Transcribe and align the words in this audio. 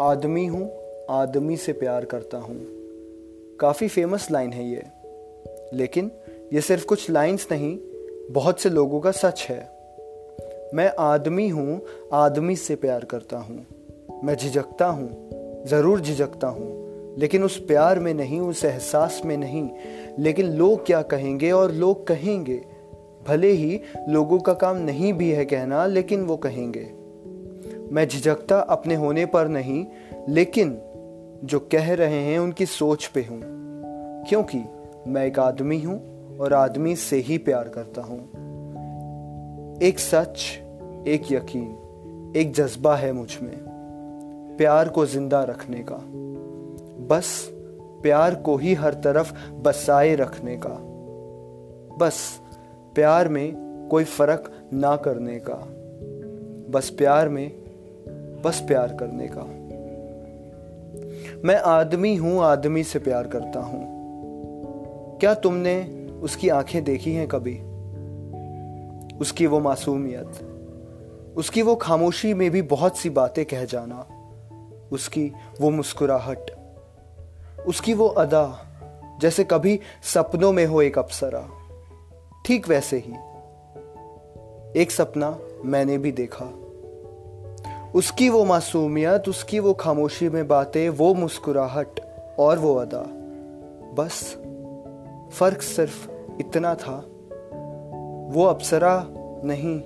आदमी 0.00 0.46
हूँ, 0.46 0.72
आदमी 1.10 1.56
से 1.56 1.72
प्यार 1.72 2.04
करता 2.04 2.38
हूँ। 2.38 2.66
काफ़ी 3.60 3.88
फ़ेमस 3.88 4.30
लाइन 4.30 4.52
है 4.52 4.70
ये। 4.70 4.82
लेकिन 5.72 6.10
ये 6.52 6.60
सिर्फ़ 6.60 6.86
कुछ 6.86 7.10
लाइंस 7.10 7.48
नहीं, 7.52 7.78
बहुत 8.30 8.60
से 8.60 8.70
लोगों 8.70 9.00
का 9.00 9.10
सच 9.10 9.46
है। 9.50 9.70
मैं 10.74 10.92
आदमी 10.98 11.48
हूँ, 11.48 11.82
आदमी 12.12 12.56
से 12.56 12.76
प्यार 12.76 13.04
करता 13.04 13.36
हूँ। 13.36 13.66
मैं 14.24 14.36
झिझकता 14.36 14.86
हूँ, 14.86 15.30
ज़रूर 15.66 16.00
झिझकता 16.00 16.46
हूँ, 16.46 16.84
लेकिन 17.18 17.44
उस 17.44 17.64
प्यार 17.64 17.98
में 17.98 18.14
नहीं, 18.14 18.40
उस 18.40 18.64
एहसास 18.64 19.22
में 19.24 19.36
नहीं। 19.36 19.70
लेकिन 20.18 20.46
लोग 20.46 20.86
क्या 20.86 21.02
कहेंगे 21.02 21.50
और 21.50 21.72
लोग 21.72 22.06
कहेंगे। 22.06 22.64
भले 23.28 23.50
ही 23.50 23.80
लोगों 24.08 24.38
का 24.38 24.54
काम 24.54 24.76
नहीं 24.76 25.12
भी 25.12 25.30
है 25.30 25.44
कहना, 25.44 25.86
लेकिन 25.86 26.22
वो 26.22 26.36
कहेंगे। 26.36 27.03
मैं 27.92 28.08
झिझकता 28.08 28.60
अपने 28.60 28.94
होने 28.94 29.26
पर 29.26 29.48
नहीं, 29.48 29.86
लेकिन 30.28 30.78
जो 31.44 31.58
कह 31.60 31.94
रहे 31.94 32.20
हैं 32.20 32.38
उनकी 32.38 32.66
सोच 32.66 33.06
पे 33.06 33.20
हूँ। 33.20 33.40
क्योंकि 34.28 34.64
मैं 35.06 35.26
एक 35.26 35.38
आदमी 35.38 35.80
हूँ 35.80 36.14
और 36.38 36.52
आदमी 36.52 36.96
से 36.96 37.16
ही 37.16 37.38
प्यार 37.38 37.68
करता 37.68 38.02
हूँ। 38.02 38.20
एक 39.82 39.98
सच, 39.98 40.58
एक 41.08 41.32
यकीन, 41.32 42.32
एक 42.36 42.52
जज्बा 42.52 42.96
है 42.96 43.12
मुझमें, 43.12 43.56
प्यार 44.58 44.88
को 44.88 45.06
ज़िंदा 45.06 45.44
रखने 45.44 45.84
का। 45.88 46.00
बस 47.06 47.50
प्यार 48.02 48.34
को 48.34 48.56
ही 48.56 48.74
हर 48.74 48.94
तरफ़ 48.94 49.52
बसाए 49.52 50.14
रखने 50.14 50.56
का। 50.56 50.80
बस 51.96 52.40
प्यार 52.94 53.28
में 53.28 53.64
कोई 53.90 54.04
फ़र्क 54.04 54.68
ना 54.72 54.96
करने 54.96 55.38
का। 55.38 55.68
बस 56.70 56.90
प्यार 56.90 57.28
में 57.28 57.63
बस 58.44 58.60
प्यार 58.60 58.96
करने 59.00 59.28
का। 59.32 59.42
मैं 61.44 61.56
आदमी 61.56 62.16
हूँ, 62.16 62.40
आदमी 62.40 62.84
से 62.84 62.98
प्यार 62.98 63.26
करता 63.26 63.60
हूँ। 63.60 63.82
क्या 65.20 65.34
तुमने 65.34 66.06
उसकी 66.22 66.48
आँखें 66.48 66.84
देखी 66.84 67.12
हैं 67.14 67.28
कभी? 67.28 67.54
उसकी 69.18 69.46
वो 69.46 69.60
मासूमियत, 69.60 70.30
उसकी 71.36 71.62
वो 71.62 71.76
खामोशी 71.76 72.34
में 72.34 72.50
भी 72.50 72.62
बहुत 72.62 72.96
सी 72.96 73.10
बातें 73.10 73.44
कह 73.44 73.64
जाना, 73.64 74.06
उसकी 74.92 75.32
वो 75.60 75.70
मुस्कुराहट, 75.70 76.50
उसकी 77.66 77.94
वो 77.94 78.06
अदा, 78.06 78.66
जैसे 79.20 79.44
कभी 79.44 79.80
सपनों 80.02 80.52
में 80.52 80.66
हो 80.66 80.82
एक 80.82 80.98
अप्सरा। 80.98 81.48
ठीक 82.46 82.68
वैसे 82.68 82.96
ही, 82.96 83.12
एक 84.80 84.90
सपना 84.90 85.38
मैंने 85.64 85.98
भी 85.98 86.12
देखा। 86.12 86.63
उसकी 87.94 88.28
वो 88.28 88.44
मासूमियत, 88.44 89.28
उसकी 89.28 89.58
वो 89.58 89.72
खामोशी 89.72 90.28
में 90.28 90.48
बातें, 90.48 90.88
वो 90.88 91.14
मुस्कुराहट 91.14 92.00
और 92.38 92.58
वो 92.58 92.74
अदा। 92.74 93.06
बस, 93.94 94.34
फ़र्क 95.34 95.62
सिर्फ़ 95.62 96.10
इतना 96.40 96.74
था। 96.74 97.06
वो 98.30 98.44
अप्सरा 98.44 99.06
नहीं, 99.44 99.82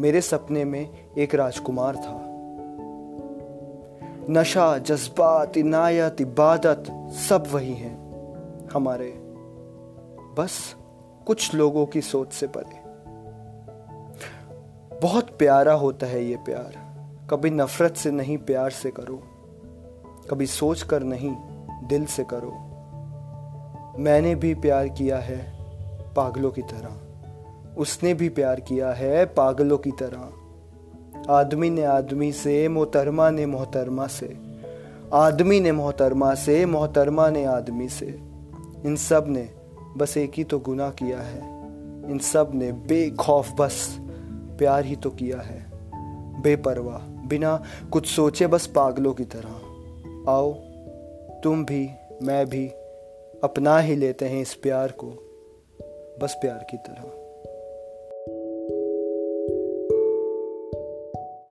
मेरे 0.00 0.20
सपने 0.20 0.64
में 0.64 0.90
एक 1.18 1.34
राजकुमार 1.34 1.96
था। 1.96 2.20
नशा, 4.30 4.78
जज्बात, 4.78 5.56
इनायत, 5.56 6.16
इबादत, 6.20 6.84
सब 7.12 7.44
वही 7.52 7.74
हैं 7.74 7.96
हमारे। 8.72 9.14
बस, 10.38 10.76
कुछ 11.26 11.54
लोगों 11.54 11.86
की 11.86 12.00
सोच 12.00 12.32
से 12.32 12.46
परे। 12.46 12.84
बहुत 15.00 15.30
प्यारा 15.30 15.72
होता 15.72 16.06
है 16.06 16.24
ये 16.24 16.36
प्यार। 16.36 16.83
कभी 17.34 17.50
नफरत 17.50 17.96
से 17.96 18.10
नहीं, 18.10 18.38
प्यार 18.38 18.70
से 18.70 18.90
करो। 18.90 19.22
कभी 20.30 20.46
सोच 20.46 20.82
कर 20.82 21.02
नहीं, 21.02 21.34
दिल 21.88 22.04
से 22.04 22.24
करो। 22.24 22.52
मैंने 23.98 24.34
भी 24.34 24.54
प्यार 24.54 24.88
किया 24.88 25.18
है 25.18 25.52
पागलों 26.14 26.50
की 26.50 26.62
तरह। 26.62 26.92
उसने 27.74 28.14
भी 28.14 28.28
प्यार 28.28 28.60
किया 28.60 28.92
है 28.92 29.26
पागलों 29.26 29.78
की 29.78 29.90
तरह। 29.90 30.30
आदमी 31.32 31.70
ने 31.70 31.82
आदमी 31.82 32.32
से, 32.32 32.68
मोहतरमा 32.68 33.30
ने 33.30 33.46
मोहतरमा 33.46 34.06
से। 34.06 34.38
आदमी 35.12 35.60
ने 35.60 35.72
मोहतरमा 35.72 36.34
से, 36.34 36.66
मोहतरमा 36.66 37.30
ने 37.30 37.44
आदमी 37.44 37.88
से। 37.88 38.20
इन 38.86 38.96
सबने 38.96 39.50
बस 39.96 40.16
एक 40.16 40.32
ही 40.34 40.44
तो 40.44 40.58
गुनाह 40.58 40.90
किया 40.90 41.20
है। 41.20 41.38
इन 42.10 42.18
सबने 42.18 42.72
बेखौफ 42.72 43.52
बस 43.58 43.98
प्यार 44.58 44.84
ही 44.84 44.96
तो 44.96 45.10
किया 45.10 45.40
है। 45.40 45.66
बेपरवाह। 46.42 47.13
बिना 47.26 47.62
कुछ 47.92 48.06
सोचे 48.06 48.46
बस 48.46 48.66
पागलों 48.66 49.14
की 49.14 49.24
तरह। 49.24 49.50
आओ, 50.30 50.52
तुम 51.40 51.64
भी, 51.64 51.90
मैं 52.22 52.46
भी 52.46 52.68
अपना 53.44 53.78
ही 53.78 53.96
लेते 53.96 54.24
हैं 54.24 54.42
इस 54.42 54.54
प्यार 54.54 54.92
को, 54.92 55.06
बस 56.22 56.38
प्यार 56.40 56.66
की 56.70 56.76
तरह। 56.76 57.23